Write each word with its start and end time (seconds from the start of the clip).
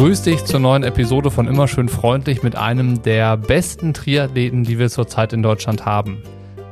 Grüß 0.00 0.22
dich 0.22 0.46
zur 0.46 0.60
neuen 0.60 0.82
Episode 0.82 1.30
von 1.30 1.46
Immer 1.46 1.68
schön 1.68 1.90
freundlich 1.90 2.42
mit 2.42 2.56
einem 2.56 3.02
der 3.02 3.36
besten 3.36 3.92
Triathleten, 3.92 4.64
die 4.64 4.78
wir 4.78 4.88
zurzeit 4.88 5.34
in 5.34 5.42
Deutschland 5.42 5.84
haben. 5.84 6.22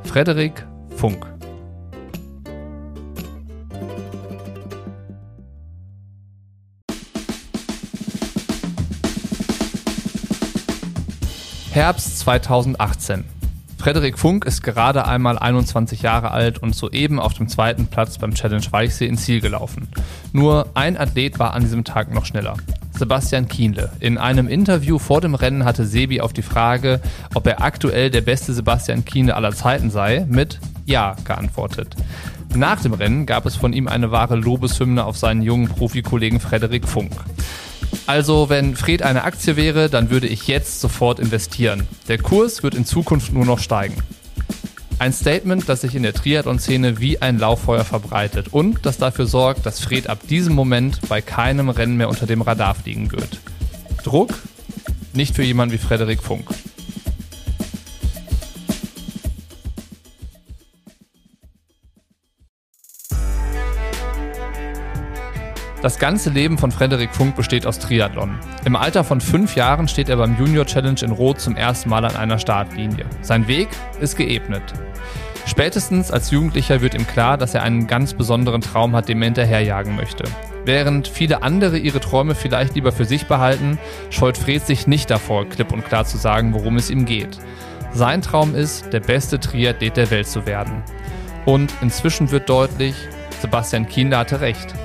Frederik 0.03 0.65
Funk. 0.95 1.27
Herbst 11.69 12.17
2018. 12.17 13.25
Frederik 13.77 14.17
Funk 14.17 14.43
ist 14.45 14.63
gerade 14.63 15.05
einmal 15.05 15.37
21 15.37 16.01
Jahre 16.01 16.31
alt 16.31 16.63
und 16.63 16.73
soeben 16.73 17.19
auf 17.19 17.35
dem 17.35 17.47
zweiten 17.47 17.85
Platz 17.85 18.17
beim 18.17 18.33
Challenge 18.33 18.65
Weichsee 18.71 19.05
ins 19.05 19.25
Ziel 19.25 19.39
gelaufen. 19.39 19.87
Nur 20.33 20.71
ein 20.73 20.97
Athlet 20.97 21.37
war 21.37 21.53
an 21.53 21.61
diesem 21.61 21.83
Tag 21.83 22.11
noch 22.11 22.25
schneller. 22.25 22.57
Sebastian 22.99 23.47
Kienle. 23.47 23.91
In 23.99 24.17
einem 24.17 24.47
Interview 24.47 24.99
vor 24.99 25.21
dem 25.21 25.33
Rennen 25.33 25.65
hatte 25.65 25.85
Sebi 25.85 26.21
auf 26.21 26.33
die 26.33 26.41
Frage, 26.41 26.99
ob 27.33 27.47
er 27.47 27.61
aktuell 27.61 28.11
der 28.11 28.21
beste 28.21 28.53
Sebastian 28.53 29.05
Kienle 29.05 29.35
aller 29.35 29.53
Zeiten 29.53 29.89
sei, 29.89 30.25
mit 30.29 30.59
Ja 30.85 31.15
geantwortet. 31.23 31.95
Nach 32.53 32.81
dem 32.81 32.93
Rennen 32.93 33.25
gab 33.25 33.45
es 33.45 33.55
von 33.55 33.73
ihm 33.73 33.87
eine 33.87 34.11
wahre 34.11 34.35
Lobeshymne 34.35 35.05
auf 35.05 35.17
seinen 35.17 35.41
jungen 35.41 35.69
Profikollegen 35.69 36.39
Frederik 36.39 36.87
Funk. 36.87 37.13
Also, 38.05 38.49
wenn 38.49 38.75
Fred 38.75 39.01
eine 39.01 39.23
Aktie 39.23 39.55
wäre, 39.55 39.89
dann 39.89 40.09
würde 40.09 40.27
ich 40.27 40.47
jetzt 40.47 40.81
sofort 40.81 41.19
investieren. 41.19 41.87
Der 42.07 42.17
Kurs 42.17 42.63
wird 42.63 42.75
in 42.75 42.85
Zukunft 42.85 43.31
nur 43.31 43.45
noch 43.45 43.59
steigen. 43.59 43.95
Ein 44.99 45.13
Statement, 45.13 45.69
das 45.69 45.79
sich 45.79 45.95
in 45.95 46.03
der 46.03 46.13
Triathlon-Szene 46.13 46.99
wie 46.99 47.21
ein 47.21 47.39
Lauffeuer 47.39 47.85
verbreitet 47.85 48.49
und 48.51 48.85
das 48.85 48.97
dafür 48.97 49.27
sorgt, 49.27 49.65
dass 49.65 49.79
Fred 49.79 50.07
ab 50.07 50.19
diesem 50.27 50.53
Moment 50.53 50.99
bei 51.07 51.21
keinem 51.21 51.69
Rennen 51.69 51.95
mehr 51.95 52.09
unter 52.09 52.27
dem 52.27 52.41
Radar 52.41 52.75
fliegen 52.75 53.09
wird. 53.13 53.39
Druck? 54.03 54.33
Nicht 55.13 55.35
für 55.35 55.43
jemanden 55.43 55.73
wie 55.73 55.77
Frederik 55.77 56.21
Funk. 56.21 56.49
Das 65.81 65.97
ganze 65.97 66.29
Leben 66.29 66.57
von 66.57 66.71
Frederik 66.71 67.15
Funk 67.15 67.37
besteht 67.37 67.65
aus 67.65 67.79
Triathlon. 67.79 68.37
Im 68.65 68.75
Alter 68.75 69.05
von 69.05 69.21
fünf 69.21 69.55
Jahren 69.55 69.87
steht 69.87 70.09
er 70.09 70.17
beim 70.17 70.37
Junior 70.37 70.65
Challenge 70.65 70.99
in 71.01 71.11
Rot 71.11 71.39
zum 71.39 71.55
ersten 71.55 71.89
Mal 71.89 72.03
an 72.03 72.17
einer 72.17 72.37
Startlinie. 72.37 73.05
Sein 73.21 73.47
Weg 73.47 73.69
ist 74.01 74.17
geebnet. 74.17 74.61
Spätestens 75.45 76.11
als 76.11 76.31
Jugendlicher 76.31 76.81
wird 76.81 76.95
ihm 76.95 77.07
klar, 77.07 77.37
dass 77.37 77.55
er 77.55 77.63
einen 77.63 77.87
ganz 77.87 78.13
besonderen 78.13 78.59
Traum 78.59 78.93
hat, 78.93 79.07
dem 79.07 79.21
er 79.21 79.27
hinterherjagen 79.27 79.95
möchte. 79.95 80.25
Während 80.65 81.07
viele 81.07 81.43
andere 81.43 81.77
ihre 81.77 82.01
Träume 82.01 82.35
vielleicht 82.35 82.75
lieber 82.75 82.91
für 82.91 83.05
sich 83.05 83.27
behalten, 83.27 83.79
scheut 84.09 84.37
Fred 84.37 84.65
sich 84.67 84.85
nicht 84.85 85.09
davor, 85.09 85.47
klipp 85.47 85.71
und 85.71 85.85
klar 85.85 86.03
zu 86.03 86.17
sagen, 86.17 86.53
worum 86.53 86.75
es 86.75 86.89
ihm 86.89 87.05
geht. 87.05 87.39
Sein 87.93 88.21
Traum 88.21 88.53
ist, 88.53 88.91
der 88.91 88.99
beste 88.99 89.39
Triathlet 89.39 89.95
der 89.95 90.11
Welt 90.11 90.27
zu 90.27 90.45
werden. 90.45 90.83
Und 91.45 91.73
inzwischen 91.81 92.31
wird 92.31 92.49
deutlich, 92.49 92.95
Sebastian 93.41 93.87
Kienle 93.87 94.17
hatte 94.17 94.41
recht. 94.41 94.75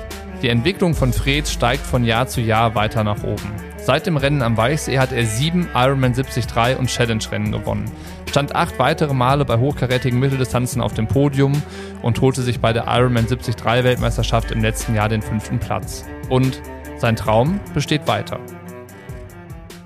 Die 0.41 0.49
Entwicklung 0.49 0.93
von 0.93 1.13
Fred 1.13 1.47
steigt 1.47 1.85
von 1.85 2.03
Jahr 2.03 2.27
zu 2.27 2.41
Jahr 2.41 2.75
weiter 2.75 3.03
nach 3.03 3.23
oben. 3.23 3.51
Seit 3.77 4.05
dem 4.05 4.17
Rennen 4.17 4.41
am 4.41 4.57
Weichsee 4.57 4.99
hat 4.99 5.11
er 5.11 5.25
sieben 5.25 5.69
Ironman 5.73 6.13
73 6.13 6.77
und 6.77 6.87
Challenge-Rennen 6.87 7.51
gewonnen, 7.51 7.85
stand 8.29 8.53
acht 8.53 8.77
weitere 8.77 9.13
Male 9.13 9.45
bei 9.45 9.57
hochkarätigen 9.57 10.19
Mitteldistanzen 10.19 10.81
auf 10.81 10.93
dem 10.93 11.07
Podium 11.07 11.61
und 12.01 12.19
holte 12.19 12.41
sich 12.41 12.59
bei 12.59 12.73
der 12.73 12.85
Ironman 12.87 13.27
73 13.27 13.63
Weltmeisterschaft 13.63 14.51
im 14.51 14.61
letzten 14.61 14.93
Jahr 14.93 15.07
den 15.07 15.21
fünften 15.21 15.59
Platz. 15.59 16.05
Und 16.29 16.61
sein 16.97 17.15
Traum 17.15 17.59
besteht 17.73 18.07
weiter. 18.07 18.39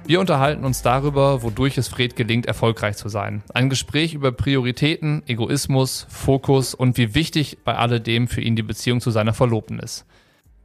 Wir 0.05 0.19
unterhalten 0.19 0.65
uns 0.65 0.81
darüber, 0.81 1.43
wodurch 1.43 1.77
es 1.77 1.87
Fred 1.87 2.15
gelingt, 2.15 2.47
erfolgreich 2.47 2.97
zu 2.97 3.09
sein. 3.09 3.43
Ein 3.53 3.69
Gespräch 3.69 4.15
über 4.15 4.31
Prioritäten, 4.31 5.21
Egoismus, 5.27 6.07
Fokus 6.09 6.73
und 6.73 6.97
wie 6.97 7.13
wichtig 7.13 7.59
bei 7.63 7.75
alledem 7.75 8.27
für 8.27 8.41
ihn 8.41 8.55
die 8.55 8.63
Beziehung 8.63 9.01
zu 9.01 9.11
seiner 9.11 9.33
Verlobten 9.33 9.77
ist. 9.77 10.05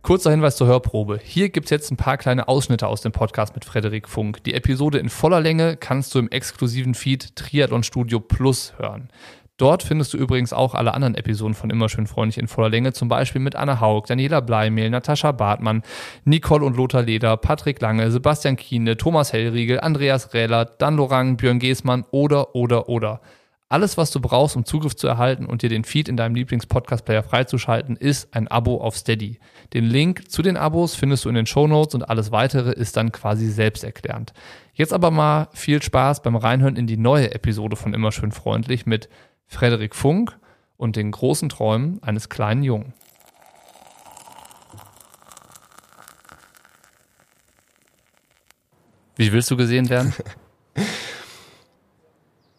Kurzer 0.05 0.31
Hinweis 0.31 0.57
zur 0.57 0.67
Hörprobe. 0.67 1.19
Hier 1.25 1.49
gibt's 1.49 1.71
jetzt 1.71 1.91
ein 1.91 1.97
paar 1.97 2.19
kleine 2.19 2.47
Ausschnitte 2.47 2.89
aus 2.89 3.01
dem 3.01 3.13
Podcast 3.13 3.55
mit 3.55 3.65
Frederik 3.65 4.07
Funk. 4.07 4.45
Die 4.45 4.53
Episode 4.53 4.99
in 4.99 5.09
voller 5.09 5.41
Länge 5.41 5.79
kannst 5.79 6.15
du 6.15 6.19
im 6.19 6.29
exklusiven 6.29 6.93
Feed 6.93 7.35
Triathlon 7.37 7.83
Studio 7.83 8.21
Plus 8.21 8.75
hören. 8.77 9.09
Dort 9.57 9.83
findest 9.83 10.13
du 10.13 10.19
übrigens 10.19 10.53
auch 10.53 10.75
alle 10.75 10.93
anderen 10.93 11.15
Episoden 11.15 11.55
von 11.55 11.71
Immer 11.71 11.89
schön 11.89 12.07
freundlich 12.07 12.37
in 12.37 12.49
voller 12.49 12.69
Länge, 12.69 12.93
zum 12.93 13.09
Beispiel 13.09 13.41
mit 13.41 13.57
Anna 13.57 13.81
Haug, 13.81 14.03
Daniela 14.07 14.41
Bleimehl, 14.41 14.91
Natascha 14.91 15.33
Bartmann, 15.33 15.83
Nicole 16.27 16.67
und 16.67 16.77
Lothar 16.77 17.01
Leder, 17.01 17.39
Patrick 17.39 17.81
Lange, 17.81 18.11
Sebastian 18.11 18.57
Kiene, 18.57 18.99
Thomas 18.99 19.33
Hellriegel, 19.33 19.81
Andreas 19.81 20.35
Rähler, 20.35 20.67
Dan 20.67 20.97
Lorang, 20.97 21.39
Björn 21.39 21.61
Geßmann 21.61 22.05
oder, 22.11 22.55
oder, 22.55 22.91
oder. 22.91 23.23
Alles, 23.75 23.97
was 23.97 24.13
du 24.13 24.21
brauchst, 24.21 24.55
um 24.55 24.65
Zugriff 24.65 24.95
zu 24.95 25.09
erhalten 25.09 25.47
und 25.47 25.63
dir 25.63 25.69
den 25.69 25.83
Feed 25.83 26.09
in 26.09 26.17
deinem 26.17 26.37
Lieblings-Podcast-Player 26.37 27.25
freizuschalten, 27.25 27.97
ist 27.97 28.33
ein 28.33 28.47
Abo 28.47 28.77
auf 28.77 28.97
Steady. 28.97 29.41
Den 29.73 29.83
Link 29.83 30.31
zu 30.31 30.43
den 30.43 30.57
Abos 30.57 30.95
findest 30.95 31.25
du 31.25 31.29
in 31.29 31.35
den 31.35 31.47
Show 31.47 31.67
Notes 31.67 31.97
und 31.97 32.09
alles 32.09 32.31
weitere 32.31 32.71
ist 32.71 32.97
dann 32.97 33.11
quasi 33.11 33.49
selbsterklärend. 33.49 34.33
Jetzt 34.75 34.93
aber 34.93 35.11
mal 35.11 35.49
viel 35.55 35.83
Spaß 35.83 36.23
beim 36.23 36.37
Reinhören 36.37 36.77
in 36.77 36.87
die 36.87 36.97
neue 36.97 37.35
Episode 37.35 37.75
von 37.75 37.95
Immer 37.95 38.13
schön 38.13 38.31
freundlich 38.31 38.87
mit 38.87 39.09
Frederik 39.49 39.97
Funk 39.97 40.39
und 40.77 40.95
den 40.95 41.11
großen 41.11 41.49
Träumen 41.49 42.01
eines 42.01 42.29
kleinen 42.29 42.63
Jungen. 42.63 42.95
Wie 49.17 49.33
willst 49.33 49.51
du 49.51 49.57
gesehen 49.57 49.91
werden? 49.91 50.15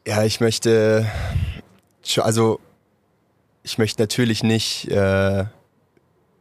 Ja, 0.07 0.23
ich 0.23 0.39
möchte, 0.39 1.05
also 2.17 2.59
ich 3.63 3.79
möchte 3.79 4.01
natürlich 4.01 4.43
nicht 4.43 4.87
äh, 4.91 5.45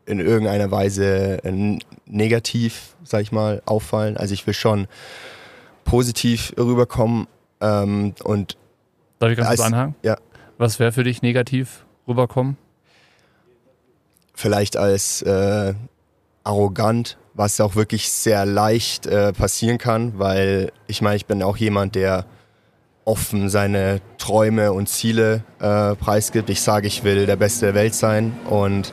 in 0.04 0.20
irgendeiner 0.20 0.70
Weise 0.70 1.42
äh, 1.42 1.78
negativ, 2.04 2.94
sag 3.04 3.22
ich 3.22 3.32
mal, 3.32 3.62
auffallen. 3.64 4.18
Also 4.18 4.34
ich 4.34 4.46
will 4.46 4.52
schon 4.52 4.86
positiv 5.84 6.52
rüberkommen 6.58 7.26
ähm, 7.60 8.14
und 8.22 8.58
Darf 9.18 9.30
ich 9.30 9.38
ganz 9.38 9.48
kurz 9.48 9.60
anhangen? 9.60 9.94
Ja. 10.02 10.18
Was 10.58 10.78
wäre 10.78 10.92
für 10.92 11.04
dich 11.04 11.22
negativ 11.22 11.86
rüberkommen? 12.06 12.58
Vielleicht 14.34 14.76
als 14.76 15.22
äh, 15.22 15.74
arrogant, 16.42 17.16
was 17.32 17.60
auch 17.60 17.76
wirklich 17.76 18.10
sehr 18.12 18.44
leicht 18.44 19.06
äh, 19.06 19.32
passieren 19.32 19.78
kann, 19.78 20.18
weil 20.18 20.70
ich 20.86 21.00
meine, 21.00 21.16
ich 21.16 21.26
bin 21.26 21.42
auch 21.42 21.56
jemand, 21.56 21.94
der 21.94 22.26
offen 23.04 23.48
seine 23.48 24.00
Träume 24.18 24.72
und 24.72 24.88
Ziele 24.88 25.44
äh, 25.60 25.94
preisgibt. 25.94 26.48
Ich 26.50 26.62
sage, 26.62 26.86
ich 26.86 27.04
will 27.04 27.26
der 27.26 27.36
Beste 27.36 27.66
der 27.66 27.74
Welt 27.74 27.94
sein 27.94 28.36
und 28.48 28.92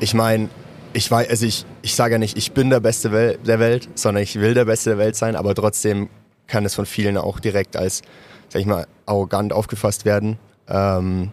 ich 0.00 0.14
meine, 0.14 0.48
ich 0.92 1.10
weiß, 1.10 1.28
also 1.28 1.46
ich, 1.46 1.64
ich 1.82 1.94
sage 1.94 2.14
ja 2.14 2.18
nicht, 2.18 2.36
ich 2.36 2.52
bin 2.52 2.70
der 2.70 2.80
Beste 2.80 3.12
Wel 3.12 3.38
der 3.38 3.60
Welt, 3.60 3.88
sondern 3.94 4.22
ich 4.22 4.40
will 4.40 4.54
der 4.54 4.64
Beste 4.64 4.90
der 4.90 4.98
Welt 4.98 5.14
sein, 5.14 5.36
aber 5.36 5.54
trotzdem 5.54 6.08
kann 6.46 6.64
es 6.64 6.74
von 6.74 6.86
vielen 6.86 7.16
auch 7.16 7.38
direkt 7.38 7.76
als, 7.76 8.02
sag 8.48 8.60
ich 8.60 8.66
mal, 8.66 8.86
arrogant 9.06 9.52
aufgefasst 9.52 10.04
werden. 10.04 10.38
Ähm, 10.68 11.30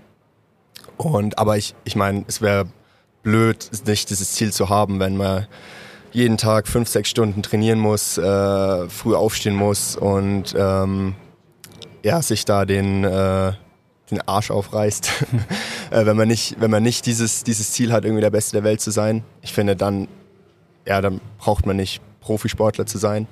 und 0.97 1.39
aber 1.39 1.57
ich, 1.57 1.73
ich 1.85 1.95
meine, 1.95 2.25
es 2.27 2.41
wäre 2.41 2.67
blöd, 3.23 3.69
nicht 3.85 4.09
dieses 4.09 4.33
Ziel 4.33 4.53
zu 4.53 4.69
haben, 4.69 4.99
wenn 4.99 5.17
man 5.17 5.47
jeden 6.11 6.37
Tag 6.37 6.67
fünf, 6.67 6.87
sechs 6.87 7.09
Stunden 7.09 7.43
trainieren 7.43 7.79
muss, 7.79 8.17
äh, 8.17 8.89
früh 8.89 9.15
aufstehen 9.15 9.55
muss 9.55 9.95
und 9.95 10.55
ähm, 10.57 11.15
ja, 12.03 12.21
sich 12.21 12.45
da 12.45 12.65
den, 12.65 13.03
äh, 13.03 13.53
den 14.11 14.21
Arsch 14.27 14.51
aufreißt, 14.51 15.11
äh, 15.91 16.05
wenn 16.05 16.17
man 16.17 16.27
nicht, 16.27 16.59
wenn 16.59 16.71
man 16.71 16.83
nicht 16.83 17.05
dieses, 17.05 17.43
dieses 17.43 17.71
Ziel 17.71 17.91
hat, 17.91 18.05
irgendwie 18.05 18.21
der 18.21 18.31
Beste 18.31 18.53
der 18.53 18.63
Welt 18.63 18.81
zu 18.81 18.91
sein. 18.91 19.23
Ich 19.41 19.53
finde, 19.53 19.75
dann, 19.75 20.07
ja, 20.85 21.01
dann 21.01 21.21
braucht 21.39 21.65
man 21.65 21.77
nicht 21.77 22.01
Profisportler 22.21 22.85
zu 22.85 22.97
sein. 22.97 23.27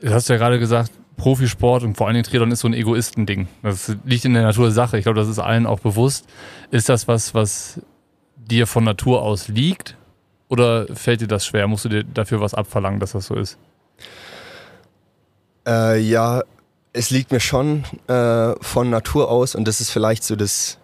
Du 0.00 0.10
hast 0.10 0.28
ja 0.28 0.36
gerade 0.36 0.58
gesagt, 0.58 0.92
Profisport 1.16 1.82
und 1.82 1.96
vor 1.96 2.06
allen 2.06 2.14
Dingen 2.14 2.24
Triathlon 2.24 2.52
ist 2.52 2.60
so 2.60 2.68
ein 2.68 2.74
Egoistending. 2.74 3.48
Das 3.62 3.94
liegt 4.04 4.24
in 4.24 4.34
der 4.34 4.44
Natur 4.44 4.66
der 4.66 4.72
Sache. 4.72 4.96
Ich 4.96 5.02
glaube, 5.02 5.18
das 5.18 5.28
ist 5.28 5.40
allen 5.40 5.66
auch 5.66 5.80
bewusst. 5.80 6.26
Ist 6.70 6.88
das 6.88 7.08
was, 7.08 7.34
was 7.34 7.80
dir 8.36 8.66
von 8.66 8.84
Natur 8.84 9.22
aus 9.22 9.48
liegt? 9.48 9.96
Oder 10.48 10.86
fällt 10.94 11.20
dir 11.20 11.26
das 11.26 11.44
schwer? 11.44 11.66
Musst 11.66 11.84
du 11.84 11.88
dir 11.88 12.04
dafür 12.04 12.40
was 12.40 12.54
abverlangen, 12.54 13.00
dass 13.00 13.12
das 13.12 13.26
so 13.26 13.34
ist? 13.34 13.58
Äh, 15.68 15.98
ja, 15.98 16.42
es 16.94 17.10
liegt 17.10 17.30
mir 17.30 17.40
schon 17.40 17.84
äh, 18.06 18.54
von 18.62 18.88
Natur 18.88 19.30
aus 19.30 19.54
und 19.54 19.68
das 19.68 19.80
ist 19.80 19.90
vielleicht 19.90 20.24
so 20.24 20.34
das 20.34 20.78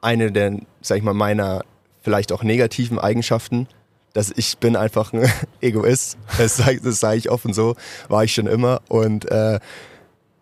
eine 0.00 0.30
der, 0.30 0.58
sag 0.80 0.98
ich 0.98 1.02
mal, 1.02 1.14
meiner 1.14 1.64
vielleicht 2.02 2.30
auch 2.30 2.42
negativen 2.42 2.98
Eigenschaften, 2.98 3.66
dass 4.12 4.30
ich 4.30 4.58
bin 4.58 4.76
einfach 4.76 5.12
ein 5.12 5.28
Egoist. 5.60 6.16
Das 6.38 6.56
sage 6.56 6.92
sag 6.92 7.16
ich 7.16 7.30
offen 7.30 7.52
so, 7.52 7.74
war 8.08 8.22
ich 8.22 8.34
schon 8.34 8.46
immer 8.46 8.82
und 8.88 9.28
äh, 9.30 9.58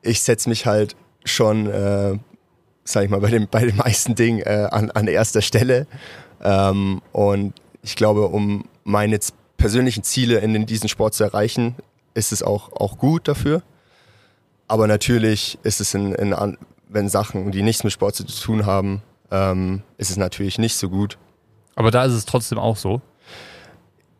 ich 0.02 0.20
setze 0.20 0.50
mich 0.50 0.66
halt 0.66 0.94
schon, 1.24 1.68
äh, 1.70 2.18
sag 2.84 3.04
ich 3.04 3.10
mal, 3.10 3.20
bei, 3.20 3.30
dem, 3.30 3.48
bei 3.48 3.64
den 3.64 3.76
meisten 3.76 4.14
Dingen 4.14 4.40
äh, 4.40 4.68
an, 4.70 4.90
an 4.90 5.06
erster 5.06 5.40
Stelle 5.40 5.86
ähm, 6.42 7.00
und 7.12 7.54
ich 7.82 7.96
glaube, 7.96 8.26
um 8.26 8.68
meine 8.84 9.18
persönlichen 9.56 10.02
Ziele 10.02 10.38
in 10.38 10.66
diesem 10.66 10.88
Sport 10.88 11.14
zu 11.14 11.24
erreichen, 11.24 11.76
ist 12.14 12.32
es 12.32 12.42
auch, 12.42 12.72
auch 12.72 12.98
gut 12.98 13.28
dafür. 13.28 13.62
Aber 14.68 14.86
natürlich 14.86 15.58
ist 15.62 15.80
es 15.80 15.94
in, 15.94 16.14
in 16.14 16.56
wenn 16.88 17.08
Sachen, 17.08 17.50
die 17.52 17.62
nichts 17.62 17.84
mit 17.84 17.92
Sport 17.92 18.14
zu 18.14 18.24
tun 18.24 18.66
haben, 18.66 19.02
ähm, 19.30 19.82
ist 19.96 20.10
es 20.10 20.16
natürlich 20.16 20.58
nicht 20.58 20.76
so 20.76 20.88
gut. 20.88 21.18
Aber 21.74 21.90
da 21.90 22.04
ist 22.04 22.12
es 22.12 22.26
trotzdem 22.26 22.58
auch 22.58 22.76
so. 22.76 23.00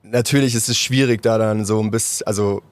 Natürlich 0.03 0.55
ist 0.55 0.69
es 0.69 0.79
schwierig, 0.79 1.23
da 1.23 1.39
dann 1.39 1.65
so 1.65 1.81
ein 1.81 1.91
bisschen, 1.91 2.27
also 2.27 2.63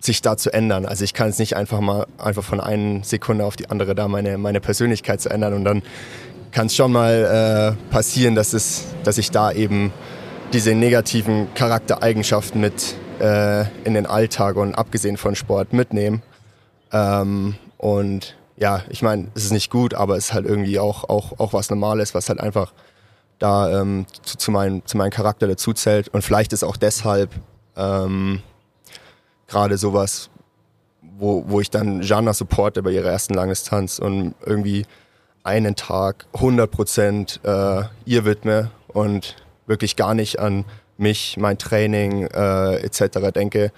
sich 0.00 0.22
da 0.22 0.36
zu 0.36 0.52
ändern. 0.52 0.86
Also 0.86 1.04
ich 1.04 1.12
kann 1.12 1.28
es 1.28 1.38
nicht 1.38 1.56
einfach 1.56 1.80
mal 1.80 2.06
einfach 2.18 2.44
von 2.44 2.60
einer 2.60 3.02
Sekunde 3.04 3.44
auf 3.44 3.56
die 3.56 3.68
andere 3.68 3.94
da 3.94 4.06
meine, 4.06 4.38
meine 4.38 4.60
Persönlichkeit 4.60 5.20
zu 5.20 5.28
ändern 5.28 5.54
und 5.54 5.64
dann 5.64 5.82
kann 6.52 6.66
es 6.66 6.76
schon 6.76 6.92
mal 6.92 7.76
äh, 7.76 7.92
passieren, 7.92 8.34
dass, 8.34 8.52
es, 8.52 8.86
dass 9.04 9.18
ich 9.18 9.30
da 9.30 9.52
eben 9.52 9.92
diese 10.52 10.74
negativen 10.74 11.52
Charaktereigenschaften 11.54 12.60
mit 12.60 12.94
äh, 13.20 13.62
in 13.84 13.94
den 13.94 14.06
Alltag 14.06 14.56
und 14.56 14.74
abgesehen 14.74 15.16
von 15.16 15.34
Sport 15.34 15.72
mitnehme. 15.72 16.20
Ähm, 16.92 17.56
und 17.76 18.36
ja, 18.56 18.82
ich 18.88 19.02
meine, 19.02 19.28
es 19.34 19.44
ist 19.44 19.52
nicht 19.52 19.70
gut, 19.70 19.94
aber 19.94 20.16
es 20.16 20.26
ist 20.26 20.32
halt 20.32 20.46
irgendwie 20.46 20.78
auch, 20.78 21.08
auch, 21.08 21.38
auch 21.38 21.52
was 21.52 21.70
Normales, 21.70 22.14
was 22.14 22.28
halt 22.28 22.40
einfach 22.40 22.72
da 23.38 23.80
ähm, 23.80 24.06
zu, 24.22 24.36
zu, 24.36 24.50
mein, 24.50 24.82
zu 24.84 24.96
meinem 24.96 25.10
Charakter 25.10 25.46
dazu 25.46 25.72
zählt. 25.72 26.08
Und 26.08 26.22
vielleicht 26.22 26.52
ist 26.52 26.64
auch 26.64 26.76
deshalb 26.76 27.30
ähm, 27.76 28.42
gerade 29.46 29.78
sowas, 29.78 30.30
wo, 31.02 31.44
wo 31.46 31.60
ich 31.60 31.70
dann 31.70 32.02
Jana 32.02 32.32
supporte 32.32 32.82
bei 32.82 32.90
ihrer 32.90 33.10
ersten 33.10 33.34
Langdistanz 33.34 33.98
und 33.98 34.34
irgendwie 34.44 34.86
einen 35.44 35.76
Tag 35.76 36.26
100 36.34 36.70
Prozent 36.70 37.40
äh, 37.44 37.82
ihr 38.04 38.24
widme 38.24 38.70
und 38.88 39.36
wirklich 39.66 39.96
gar 39.96 40.14
nicht 40.14 40.38
an 40.38 40.64
mich, 40.98 41.36
mein 41.38 41.58
Training 41.58 42.26
äh, 42.26 42.76
etc. 42.76 43.32
denke. 43.34 43.72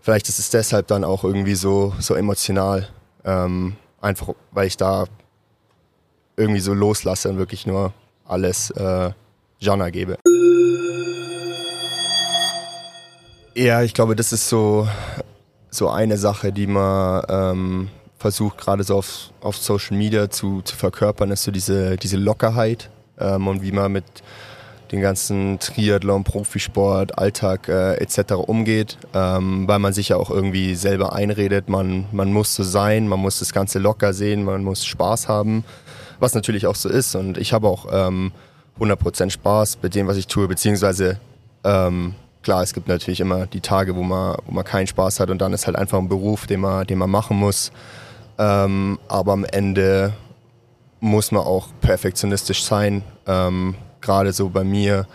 Vielleicht 0.00 0.28
ist 0.28 0.38
es 0.38 0.50
deshalb 0.50 0.86
dann 0.88 1.04
auch 1.04 1.24
irgendwie 1.24 1.54
so, 1.54 1.94
so 1.98 2.14
emotional. 2.14 2.88
Ähm, 3.24 3.76
einfach 4.00 4.30
weil 4.52 4.66
ich 4.66 4.76
da 4.76 5.06
irgendwie 6.36 6.60
so 6.60 6.74
loslasse 6.74 7.28
und 7.28 7.38
wirklich 7.38 7.66
nur 7.66 7.92
alles 8.24 8.70
äh, 8.70 9.10
Jana 9.58 9.90
gebe. 9.90 10.18
Ja, 13.54 13.82
ich 13.82 13.94
glaube, 13.94 14.16
das 14.16 14.32
ist 14.32 14.48
so, 14.48 14.86
so 15.70 15.88
eine 15.88 16.18
Sache, 16.18 16.52
die 16.52 16.66
man 16.66 17.24
ähm, 17.28 17.88
versucht 18.18 18.58
gerade 18.58 18.82
so 18.82 18.98
auf, 18.98 19.30
auf 19.40 19.56
Social 19.56 19.96
Media 19.96 20.28
zu, 20.28 20.60
zu 20.62 20.76
verkörpern, 20.76 21.30
ist 21.30 21.44
so 21.44 21.50
diese, 21.50 21.96
diese 21.96 22.16
Lockerheit 22.16 22.90
ähm, 23.18 23.46
und 23.46 23.62
wie 23.62 23.72
man 23.72 23.92
mit 23.92 24.04
den 24.92 25.00
ganzen 25.00 25.58
Triathlon, 25.58 26.24
Profisport, 26.24 27.18
Alltag 27.18 27.68
äh, 27.68 27.94
etc. 27.94 28.34
umgeht, 28.34 28.98
ähm, 29.14 29.66
weil 29.66 29.78
man 29.78 29.92
sich 29.92 30.10
ja 30.10 30.16
auch 30.16 30.30
irgendwie 30.30 30.74
selber 30.74 31.12
einredet, 31.12 31.68
man, 31.68 32.06
man 32.12 32.32
muss 32.32 32.54
so 32.54 32.62
sein, 32.62 33.08
man 33.08 33.20
muss 33.20 33.38
das 33.38 33.52
Ganze 33.52 33.78
locker 33.78 34.12
sehen, 34.12 34.44
man 34.44 34.62
muss 34.62 34.84
Spaß 34.84 35.28
haben, 35.28 35.64
was 36.20 36.34
natürlich 36.34 36.66
auch 36.66 36.76
so 36.76 36.88
ist 36.88 37.14
und 37.14 37.38
ich 37.38 37.52
habe 37.52 37.68
auch 37.68 37.86
ähm, 37.90 38.32
100% 38.80 39.30
Spaß 39.30 39.78
mit 39.82 39.94
dem, 39.94 40.06
was 40.06 40.16
ich 40.16 40.26
tue, 40.26 40.46
beziehungsweise 40.48 41.18
ähm, 41.64 42.14
klar, 42.46 42.62
es 42.62 42.72
gibt 42.72 42.86
natürlich 42.86 43.18
immer 43.18 43.46
die 43.46 43.60
Tage, 43.60 43.96
wo 43.96 44.04
man, 44.04 44.36
wo 44.46 44.52
man 44.52 44.64
keinen 44.64 44.86
Spaß 44.86 45.18
hat 45.18 45.30
und 45.30 45.40
dann 45.40 45.52
ist 45.52 45.66
halt 45.66 45.76
einfach 45.76 45.98
ein 45.98 46.08
Beruf, 46.08 46.46
den 46.46 46.60
man, 46.60 46.86
den 46.86 46.98
man 46.98 47.10
machen 47.10 47.36
muss. 47.36 47.72
Ähm, 48.38 49.00
aber 49.08 49.32
am 49.32 49.44
Ende 49.44 50.12
muss 51.00 51.32
man 51.32 51.42
auch 51.42 51.68
perfektionistisch 51.80 52.62
sein. 52.62 53.02
Ähm, 53.26 53.74
Gerade 54.06 54.32
so 54.32 54.50
bei 54.50 54.62
mir, 54.62 55.08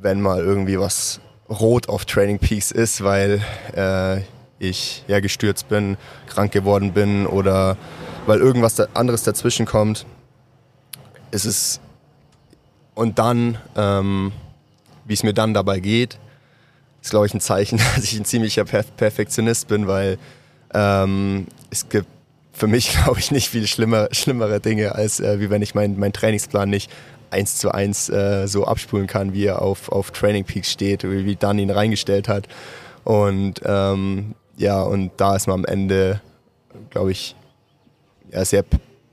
wenn 0.00 0.20
mal 0.20 0.38
irgendwie 0.38 0.78
was 0.78 1.18
rot 1.50 1.88
auf 1.88 2.04
Training 2.04 2.38
Peaks 2.38 2.70
ist, 2.70 3.02
weil 3.02 3.42
äh, 3.74 4.20
ich 4.60 5.02
ja 5.08 5.18
gestürzt 5.18 5.68
bin, 5.68 5.96
krank 6.28 6.52
geworden 6.52 6.92
bin 6.92 7.26
oder 7.26 7.76
weil 8.26 8.38
irgendwas 8.38 8.78
anderes 8.94 9.24
dazwischen 9.24 9.66
kommt, 9.66 10.06
ist 11.32 11.44
es 11.44 11.80
und 12.94 13.18
dann, 13.18 13.58
ähm, 13.74 14.30
wie 15.06 15.14
es 15.14 15.24
mir 15.24 15.34
dann 15.34 15.52
dabei 15.52 15.80
geht, 15.80 16.20
ist, 17.02 17.10
glaube 17.10 17.26
ich, 17.26 17.34
ein 17.34 17.40
Zeichen, 17.40 17.78
dass 17.96 18.04
ich 18.04 18.16
ein 18.16 18.24
ziemlicher 18.24 18.64
Perfektionist 18.64 19.66
bin, 19.66 19.88
weil 19.88 20.18
ähm, 20.72 21.48
es 21.70 21.88
gibt 21.88 22.06
für 22.52 22.68
mich, 22.68 22.92
glaube 23.02 23.18
ich, 23.18 23.32
nicht 23.32 23.48
viel 23.48 23.66
schlimmer, 23.66 24.06
schlimmere 24.12 24.60
Dinge, 24.60 24.94
als 24.94 25.18
äh, 25.18 25.40
wie 25.40 25.50
wenn 25.50 25.62
ich 25.62 25.74
meinen 25.74 25.98
mein 25.98 26.12
Trainingsplan 26.12 26.70
nicht 26.70 26.92
eins 27.34 27.58
zu 27.58 27.72
eins 27.72 28.08
äh, 28.08 28.46
so 28.46 28.64
abspulen 28.64 29.06
kann, 29.06 29.34
wie 29.34 29.44
er 29.44 29.60
auf, 29.60 29.90
auf 29.90 30.10
Training 30.10 30.44
Peaks 30.44 30.70
steht, 30.70 31.04
wie, 31.04 31.24
wie 31.24 31.36
Dan 31.36 31.58
ihn 31.58 31.70
reingestellt 31.70 32.28
hat. 32.28 32.48
Und 33.04 33.60
ähm, 33.64 34.34
ja, 34.56 34.82
und 34.82 35.10
da 35.16 35.36
ist 35.36 35.46
man 35.46 35.60
am 35.60 35.64
Ende, 35.64 36.20
glaube 36.90 37.12
ich, 37.12 37.34
ja, 38.30 38.44
sehr 38.44 38.64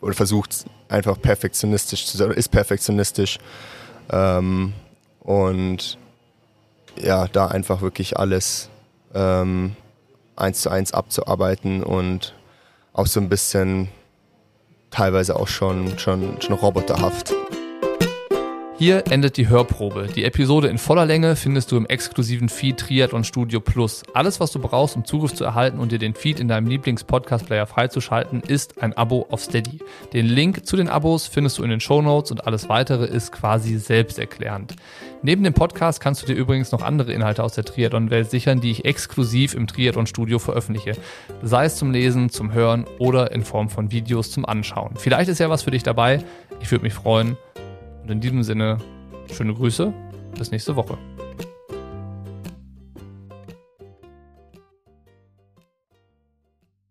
oder 0.01 0.13
versucht 0.13 0.65
einfach 0.87 1.19
perfektionistisch 1.21 2.05
zu 2.05 2.17
sein, 2.17 2.31
ist 2.31 2.49
perfektionistisch. 2.49 3.39
Ähm, 4.11 4.73
und 5.19 5.97
ja, 7.01 7.27
da 7.27 7.47
einfach 7.47 7.81
wirklich 7.81 8.17
alles 8.17 8.69
ähm, 9.13 9.75
eins 10.35 10.61
zu 10.61 10.69
eins 10.69 10.93
abzuarbeiten 10.93 11.83
und 11.83 12.33
auch 12.93 13.07
so 13.07 13.19
ein 13.19 13.29
bisschen 13.29 13.89
teilweise 14.89 15.35
auch 15.35 15.47
schon, 15.47 15.97
schon, 15.97 16.41
schon 16.41 16.55
roboterhaft. 16.55 17.33
Hier 18.81 19.03
endet 19.11 19.37
die 19.37 19.47
Hörprobe. 19.47 20.07
Die 20.07 20.23
Episode 20.23 20.67
in 20.67 20.79
voller 20.79 21.05
Länge 21.05 21.35
findest 21.35 21.71
du 21.71 21.77
im 21.77 21.85
exklusiven 21.85 22.49
Feed 22.49 22.79
Triathlon 22.79 23.23
Studio 23.23 23.59
Plus. 23.59 24.01
Alles, 24.15 24.39
was 24.39 24.51
du 24.51 24.57
brauchst, 24.57 24.95
um 24.95 25.05
Zugriff 25.05 25.35
zu 25.35 25.43
erhalten 25.43 25.77
und 25.77 25.91
dir 25.91 25.99
den 25.99 26.15
Feed 26.15 26.39
in 26.39 26.47
deinem 26.47 26.65
Lieblings-Podcast-Player 26.65 27.67
freizuschalten, 27.67 28.41
ist 28.41 28.81
ein 28.81 28.97
Abo 28.97 29.27
auf 29.29 29.43
Steady. 29.43 29.83
Den 30.13 30.25
Link 30.25 30.65
zu 30.65 30.77
den 30.77 30.89
Abos 30.89 31.27
findest 31.27 31.59
du 31.59 31.63
in 31.63 31.69
den 31.69 31.79
Show 31.79 32.01
Notes 32.01 32.31
und 32.31 32.47
alles 32.47 32.69
weitere 32.69 33.05
ist 33.05 33.31
quasi 33.31 33.77
selbsterklärend. 33.77 34.73
Neben 35.21 35.43
dem 35.43 35.53
Podcast 35.53 36.01
kannst 36.01 36.23
du 36.23 36.25
dir 36.25 36.33
übrigens 36.33 36.71
noch 36.71 36.81
andere 36.81 37.13
Inhalte 37.13 37.43
aus 37.43 37.53
der 37.53 37.65
Triathlon-Welt 37.65 38.31
sichern, 38.31 38.61
die 38.61 38.71
ich 38.71 38.85
exklusiv 38.85 39.53
im 39.53 39.67
Triathlon 39.67 40.07
Studio 40.07 40.39
veröffentliche. 40.39 40.93
Sei 41.43 41.65
es 41.65 41.75
zum 41.75 41.91
Lesen, 41.91 42.31
zum 42.31 42.51
Hören 42.51 42.87
oder 42.97 43.31
in 43.31 43.43
Form 43.43 43.69
von 43.69 43.91
Videos 43.91 44.31
zum 44.31 44.43
Anschauen. 44.43 44.95
Vielleicht 44.95 45.29
ist 45.29 45.37
ja 45.37 45.51
was 45.51 45.61
für 45.61 45.71
dich 45.71 45.83
dabei. 45.83 46.23
Ich 46.61 46.71
würde 46.71 46.83
mich 46.83 46.95
freuen. 46.95 47.37
Und 48.03 48.11
in 48.11 48.19
diesem 48.19 48.43
Sinne, 48.43 48.77
schöne 49.31 49.53
Grüße. 49.53 49.93
Bis 50.37 50.51
nächste 50.51 50.75
Woche. 50.75 50.97